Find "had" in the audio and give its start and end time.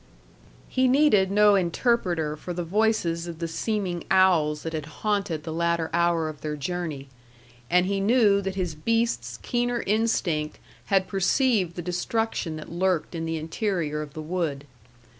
4.73-4.87, 10.85-11.07